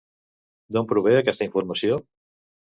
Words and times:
D'on 0.77 0.87
prové 0.93 1.13
aquesta 1.19 1.47
informació? 1.51 2.01